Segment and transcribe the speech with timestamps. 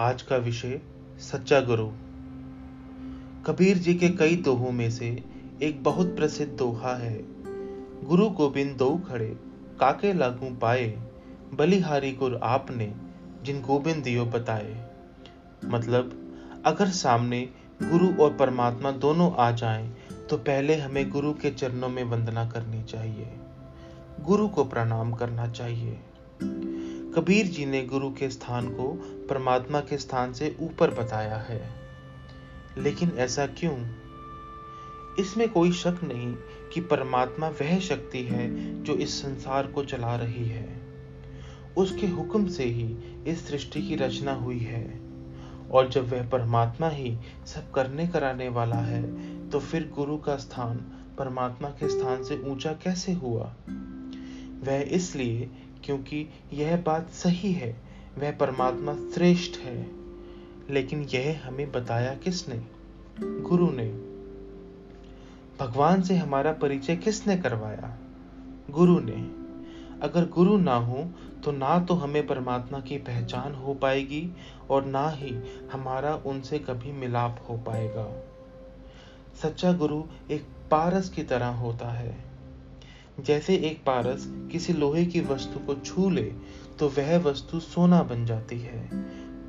[0.00, 0.80] आज का विषय
[1.18, 1.86] सच्चा गुरु।
[3.46, 5.24] कबीर जी के कई दोहों में से
[5.62, 7.24] एक बहुत प्रसिद्ध दोहा है,
[8.04, 9.36] गुरु गोबिंद दो खड़े,
[9.80, 11.02] काके लागू पाए,
[11.54, 12.94] बलिहारी गुर आपने,
[13.42, 14.90] जिन गोबिंद दियो बताए।
[15.64, 16.34] मतलब
[16.66, 17.48] अगर सामने
[17.82, 19.94] गुरु और परमात्मा दोनों आ जाएँ
[20.30, 23.32] तो पहले हमें गुरु के चरणों में वंदना करनी चाहिए।
[24.20, 25.98] गुरु को प्रणाम करना चाहिए।
[27.16, 28.88] कबीर जी ने गुरु के स्थान को
[29.30, 31.70] परमात्मा के स्थान से ऊपर बताया है।
[32.78, 33.86] लेकिन ऐसा क्यों?
[35.20, 36.34] इसमें कोई शक नहीं
[36.72, 38.48] कि परमात्मा वह शक्ति है
[38.82, 40.80] जो इस संसार को चला रही है।
[41.76, 45.00] उसके हुक्म से ही इस सृष्टि की रचना हुई है।
[45.70, 49.02] और जब वह परमात्मा ही सब करने कराने वाला है
[49.50, 50.76] तो फिर गुरु का स्थान
[51.18, 53.56] परमात्मा के स्थान से ऊँचा कैसे हुआ?
[54.62, 55.50] वह इसलिए
[55.86, 57.76] क्योंकि यह बात सही है,
[58.18, 59.90] वह परमात्मा श्रेष्ठ है।
[60.70, 62.64] लेकिन यह हमें बताया किसने?
[63.20, 64.06] गुरु ने।
[65.60, 67.98] भगवान से हमारा परिचय किसने करवाया?
[68.70, 69.46] गुरु ने।
[70.02, 71.10] अगर गुरु ना हो
[71.44, 74.36] तो ना तो हमें परमात्मा की पहचान हो पाएगी
[74.70, 75.38] और ना ही
[75.72, 78.22] हमारा उनसे कभी मिलाप हो पाएगा।
[79.42, 82.25] सच्चा गुरु एक पारस की तरह होता है।
[83.20, 86.22] जैसे एक पारस किसी लोहे की वस्तु को छू ले
[86.78, 88.88] तो वह वस्तु सोना बन जाती है।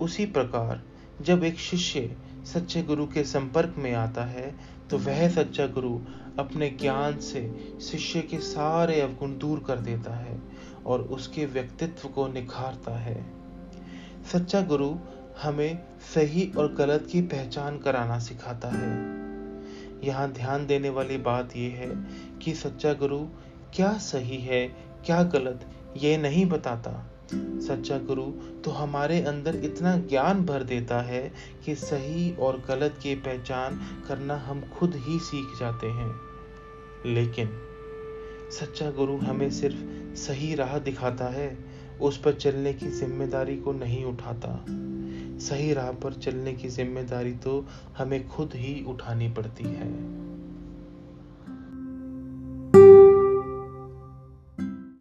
[0.00, 0.82] उसी प्रकार,
[1.22, 4.54] जब एक शिष्य सच्चे गुरु के संपर्क में आता है
[4.90, 5.98] तो वह सच्चा गुरु
[6.38, 7.42] अपने ज्ञान से
[7.82, 10.38] शिष्य के सारे अवगुण दूर कर देता है
[10.86, 13.24] और उसके व्यक्तित्व को निखारता है।
[14.32, 14.94] सच्चा गुरु
[15.42, 15.78] हमें
[16.14, 18.92] सही और गलत की पहचान कराना सिखाता है।
[20.04, 21.90] यहाँ ध्यान देने वाली बात यह है
[22.38, 23.18] कि सच्चा गुरु
[23.74, 24.66] क्या सही है,
[25.06, 25.60] क्या गलत,
[25.96, 28.22] ये नहीं बताता। सच्चा गुरु
[28.62, 31.32] तो हमारे अंदर इतना ज्ञान भर देता है
[31.64, 36.20] कि सही और गलत की पहचान करना हम खुद ही सीख जाते हैं।
[37.06, 37.50] लेकिन
[38.50, 41.58] सच्चा गुरु हमें सिर्फ़ सही राह दिखाता है,
[42.00, 44.64] उस पर चलने की ज़िम्मेदारी को नहीं उठाता।
[45.38, 47.66] सही राह पर चलने की ज़िम्मेदारी तो
[47.98, 50.24] हमें खुद ही उठानी पड़ती है।